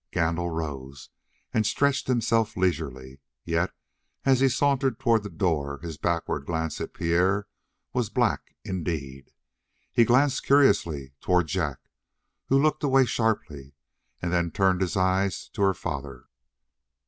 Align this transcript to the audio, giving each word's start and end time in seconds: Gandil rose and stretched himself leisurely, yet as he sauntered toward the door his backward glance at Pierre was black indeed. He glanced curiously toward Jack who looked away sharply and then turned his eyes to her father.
Gandil 0.11 0.49
rose 0.49 1.11
and 1.53 1.63
stretched 1.63 2.07
himself 2.07 2.57
leisurely, 2.57 3.19
yet 3.45 3.71
as 4.25 4.39
he 4.39 4.49
sauntered 4.49 4.97
toward 4.99 5.21
the 5.21 5.29
door 5.29 5.77
his 5.83 5.99
backward 5.99 6.47
glance 6.47 6.81
at 6.81 6.95
Pierre 6.95 7.47
was 7.93 8.09
black 8.09 8.55
indeed. 8.65 9.29
He 9.93 10.03
glanced 10.03 10.43
curiously 10.43 11.13
toward 11.21 11.49
Jack 11.49 11.81
who 12.47 12.57
looked 12.59 12.81
away 12.83 13.05
sharply 13.05 13.75
and 14.23 14.33
then 14.33 14.49
turned 14.49 14.81
his 14.81 14.97
eyes 14.97 15.49
to 15.49 15.61
her 15.61 15.75
father. 15.75 16.25